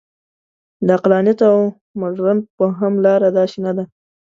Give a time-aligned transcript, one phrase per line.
[0.85, 1.57] د عقلانیت او
[1.99, 3.83] مډرن فهم لاره داسې نه ده.